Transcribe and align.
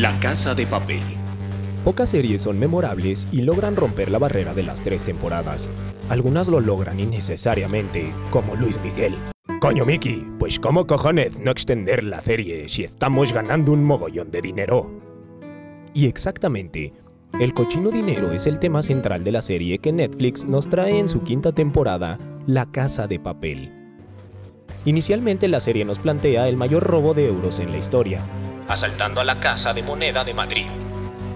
La 0.00 0.18
Casa 0.18 0.54
de 0.54 0.66
Papel. 0.66 1.02
Pocas 1.84 2.08
series 2.08 2.40
son 2.40 2.58
memorables 2.58 3.26
y 3.32 3.42
logran 3.42 3.76
romper 3.76 4.10
la 4.10 4.18
barrera 4.18 4.54
de 4.54 4.62
las 4.62 4.80
tres 4.80 5.04
temporadas. 5.04 5.68
Algunas 6.08 6.48
lo 6.48 6.58
logran 6.58 6.98
innecesariamente, 6.98 8.10
como 8.30 8.56
Luis 8.56 8.80
Miguel. 8.82 9.14
Coño 9.60 9.84
Miki, 9.84 10.26
pues 10.38 10.58
cómo 10.58 10.86
cojones 10.86 11.38
no 11.38 11.50
extender 11.50 12.02
la 12.02 12.22
serie 12.22 12.66
si 12.70 12.82
estamos 12.82 13.34
ganando 13.34 13.72
un 13.72 13.84
mogollón 13.84 14.30
de 14.30 14.40
dinero. 14.40 14.90
Y 15.92 16.06
exactamente, 16.06 16.94
el 17.38 17.52
cochino 17.52 17.90
dinero 17.90 18.32
es 18.32 18.46
el 18.46 18.58
tema 18.58 18.82
central 18.82 19.22
de 19.22 19.32
la 19.32 19.42
serie 19.42 19.80
que 19.80 19.92
Netflix 19.92 20.46
nos 20.46 20.66
trae 20.66 20.98
en 20.98 21.10
su 21.10 21.24
quinta 21.24 21.52
temporada, 21.52 22.18
La 22.46 22.64
Casa 22.64 23.06
de 23.06 23.20
Papel. 23.20 23.70
Inicialmente 24.86 25.46
la 25.46 25.60
serie 25.60 25.84
nos 25.84 25.98
plantea 25.98 26.48
el 26.48 26.56
mayor 26.56 26.84
robo 26.84 27.12
de 27.12 27.28
euros 27.28 27.58
en 27.58 27.70
la 27.70 27.76
historia, 27.76 28.24
asaltando 28.70 29.20
a 29.20 29.24
la 29.24 29.40
Casa 29.40 29.72
de 29.72 29.82
Moneda 29.82 30.22
de 30.22 30.32
Madrid, 30.32 30.66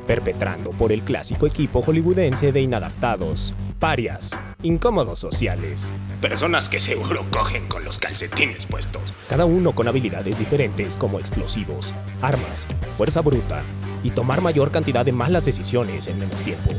perpetrando 0.07 0.71
por 0.71 0.93
el 0.93 1.03
clásico 1.03 1.47
equipo 1.47 1.83
hollywoodense 1.83 2.53
de 2.53 2.61
inadaptados, 2.61 3.55
parias, 3.81 4.39
incómodos 4.63 5.19
sociales, 5.19 5.91
Personas 6.21 6.71
que 6.71 6.81
seguro 6.81 7.27
cogen 7.31 7.69
con 7.69 7.85
los 7.85 7.99
calcetines 7.99 8.65
puestos. 8.65 9.13
cada 9.29 9.45
uno 9.45 9.75
con 9.75 9.89
habilidades 9.89 10.39
diferentes 10.39 10.97
como 10.97 11.19
explosivos, 11.19 11.93
armas, 12.23 12.67
fuerza 12.97 13.21
bruta 13.21 13.63
y 14.03 14.11
tomar 14.11 14.41
mayor 14.41 14.71
cantidad 14.71 15.05
de 15.05 15.13
malas 15.13 15.45
decisiones 15.45 16.07
en 16.07 16.19
menos 16.19 16.41
tiempo. 16.41 16.71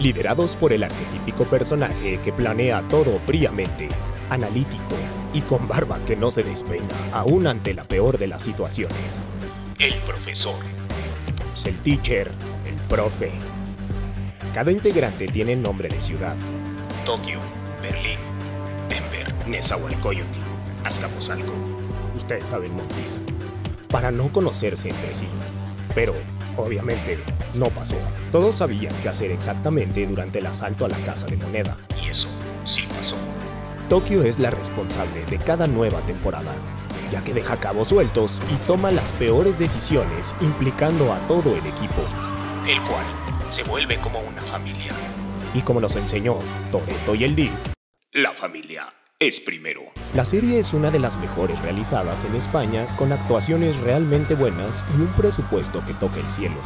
Liderados 0.00 0.56
por 0.56 0.72
el 0.72 0.82
arquetípico 0.82 1.44
personaje 1.44 2.18
que 2.24 2.32
planea 2.32 2.82
todo 2.88 3.20
fríamente, 3.24 3.88
analítico 4.30 4.96
y 5.32 5.42
con 5.42 5.68
barba 5.68 6.00
que 6.04 6.16
no 6.16 6.32
se 6.32 6.42
despeina 6.42 6.96
aún 7.12 7.46
ante 7.46 7.74
la 7.74 7.84
peor 7.84 8.18
de 8.18 8.26
las 8.26 8.42
situaciones. 8.42 9.20
El 9.78 9.94
profesor. 10.00 10.54
Es 11.54 11.66
el 11.66 11.76
teacher, 11.78 12.30
el 12.66 12.74
profe. 12.88 13.32
Cada 14.54 14.70
integrante 14.70 15.26
tiene 15.26 15.56
nombre 15.56 15.88
de 15.88 16.00
ciudad. 16.00 16.34
Tokio, 17.04 17.38
Berlín, 17.80 18.18
Denver, 18.88 19.34
Nezahualcóyotl, 19.48 20.38
Azcapotzalco. 20.84 21.52
Ustedes 22.16 22.46
saben, 22.46 22.72
monkeys. 22.74 23.16
Para 23.88 24.10
no 24.10 24.28
conocerse 24.32 24.88
entre 24.88 25.14
sí. 25.14 25.26
Pero, 25.94 26.14
obviamente, 26.56 27.18
no 27.54 27.66
pasó. 27.66 27.96
Todos 28.30 28.56
sabían 28.56 28.94
qué 29.02 29.08
hacer 29.08 29.30
exactamente 29.30 30.06
durante 30.06 30.38
el 30.38 30.46
asalto 30.46 30.84
a 30.84 30.88
la 30.88 30.98
Casa 30.98 31.26
de 31.26 31.36
Moneda. 31.36 31.76
Y 32.02 32.08
eso 32.08 32.28
sí 32.64 32.82
pasó. 32.96 33.16
Tokio 33.88 34.22
es 34.22 34.38
la 34.38 34.50
responsable 34.50 35.24
de 35.26 35.38
cada 35.38 35.66
nueva 35.66 36.00
temporada, 36.00 36.52
ya 37.12 37.22
que 37.22 37.34
deja 37.34 37.58
cabos 37.58 37.88
sueltos 37.88 38.40
y 38.50 38.56
toma 38.66 38.90
las 38.90 39.12
peores 39.12 39.58
decisiones 39.58 40.34
implicando 40.40 41.12
a 41.12 41.18
todo 41.28 41.54
el 41.54 41.64
equipo. 41.66 42.02
El 42.66 42.80
cual 42.82 43.04
se 43.48 43.62
vuelve 43.64 43.98
como 44.00 44.18
una 44.20 44.40
familia. 44.40 44.92
Y 45.54 45.60
como 45.60 45.80
nos 45.80 45.94
enseñó 45.96 46.38
Toretto 46.70 47.14
y 47.14 47.24
el 47.24 47.36
Dip, 47.36 47.52
La 48.12 48.32
familia 48.32 48.88
es 49.18 49.40
primero. 49.40 49.82
La 50.14 50.24
serie 50.24 50.58
es 50.58 50.72
una 50.72 50.90
de 50.90 50.98
las 50.98 51.16
mejores 51.18 51.60
realizadas 51.62 52.24
en 52.24 52.34
España 52.34 52.86
con 52.96 53.12
actuaciones 53.12 53.78
realmente 53.80 54.34
buenas 54.34 54.84
y 54.96 55.02
un 55.02 55.08
presupuesto 55.08 55.84
que 55.86 55.94
toca 55.94 56.18
el 56.18 56.30
cielo. 56.30 56.56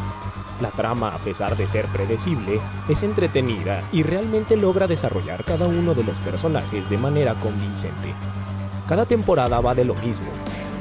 La 0.61 0.71
trama, 0.71 1.09
a 1.09 1.19
pesar 1.19 1.57
de 1.57 1.69
ser 1.69 1.85
predecible, 1.87 2.61
es 2.89 3.03
entretenida 3.03 3.83
y 3.93 4.05
realmente 4.05 4.57
logra 4.57 4.87
desarrollar 4.87 5.45
cada 5.45 5.67
uno 5.67 5.93
de 5.93 6.05
los 6.05 6.19
personajes 6.21 6.89
de 6.89 6.97
manera 6.97 7.35
convincente. 7.35 8.15
Cada 8.89 9.05
temporada 9.05 9.61
va 9.61 9.75
de 9.75 9.85
lo 9.85 9.95
mismo. 9.97 10.29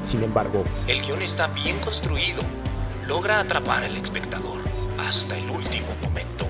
Sin 0.04 0.22
embargo, 0.22 0.64
El 0.88 1.02
guion 1.02 1.24
está 1.24 1.48
bien 1.48 1.80
construido. 1.80 2.42
Logra 3.08 3.40
atrapar 3.40 3.84
al 3.84 3.98
espectador 3.98 4.58
hasta 5.00 5.38
el 5.38 5.50
último 5.50 5.88
momento. 6.04 6.48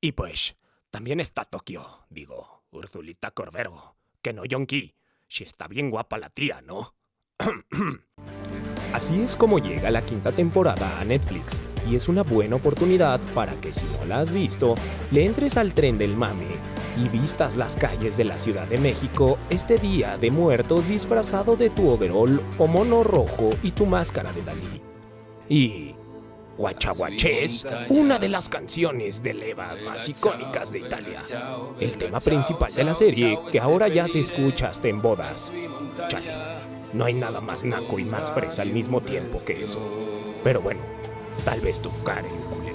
y 0.00 0.12
pues, 0.12 0.56
también 0.90 1.20
está 1.20 1.44
Tokio, 1.44 2.06
digo, 2.10 2.64
Urzulita 2.70 3.30
Corbero, 3.30 3.96
que 4.22 4.32
no 4.32 4.44
Yonki. 4.44 4.94
Si 5.28 5.44
está 5.44 5.68
bien 5.68 5.90
guapa 5.90 6.18
la 6.18 6.30
tía, 6.30 6.60
¿no? 6.62 6.94
Así 8.92 9.20
es 9.20 9.36
como 9.36 9.58
llega 9.58 9.90
la 9.90 10.02
quinta 10.02 10.32
temporada 10.32 10.98
a 10.98 11.04
Netflix, 11.04 11.62
y 11.88 11.96
es 11.96 12.08
una 12.08 12.22
buena 12.22 12.56
oportunidad 12.56 13.20
para 13.34 13.54
que 13.60 13.72
si 13.72 13.84
no 13.84 14.04
la 14.06 14.20
has 14.20 14.32
visto, 14.32 14.74
le 15.10 15.24
entres 15.24 15.56
al 15.56 15.72
tren 15.72 15.96
del 15.98 16.16
mame 16.16 16.81
y 16.96 17.08
vistas 17.08 17.56
las 17.56 17.76
calles 17.76 18.16
de 18.16 18.24
la 18.24 18.38
Ciudad 18.38 18.66
de 18.66 18.78
México 18.78 19.38
este 19.50 19.78
día 19.78 20.18
de 20.18 20.30
muertos 20.30 20.88
disfrazado 20.88 21.56
de 21.56 21.70
tu 21.70 21.88
overol 21.88 22.42
o 22.58 22.66
mono 22.66 23.02
rojo 23.02 23.50
y 23.62 23.70
tu 23.70 23.86
máscara 23.86 24.32
de 24.32 24.42
Dalí. 24.42 24.82
Y 25.48 25.94
Guachaguachés, 26.56 27.66
una 27.88 28.18
de 28.18 28.28
las 28.28 28.48
canciones 28.48 29.22
de 29.22 29.34
leva 29.34 29.74
más 29.84 30.08
icónicas 30.08 30.72
de 30.72 30.80
Italia. 30.80 31.22
El 31.80 31.96
tema 31.96 32.20
principal 32.20 32.72
de 32.72 32.84
la 32.84 32.94
serie, 32.94 33.38
que 33.50 33.58
ahora 33.58 33.88
ya 33.88 34.06
se 34.06 34.20
escucha 34.20 34.68
hasta 34.68 34.88
en 34.88 35.00
bodas. 35.00 35.52
Chale, 36.08 36.32
no 36.92 37.04
hay 37.04 37.14
nada 37.14 37.40
más 37.40 37.64
naco 37.64 37.98
y 37.98 38.04
más 38.04 38.30
fresa 38.32 38.62
al 38.62 38.70
mismo 38.70 39.00
tiempo 39.00 39.42
que 39.44 39.62
eso. 39.62 39.80
Pero 40.44 40.60
bueno, 40.60 40.80
tal 41.44 41.60
vez 41.60 41.80
tu 41.80 41.90
Karen 42.02 42.30
Culel. 42.48 42.72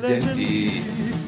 Che 0.00 1.23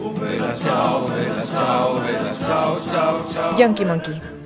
oh 0.00 0.08
bella 0.18 0.56
ciao, 0.58 1.04
bella 1.06 1.44
ciao, 1.44 2.00
bella 2.00 2.32
ciao, 2.32 2.80
ciao, 2.80 3.28
ciao. 3.30 3.54
Yankee 3.56 3.84
Monkey. 3.84 4.41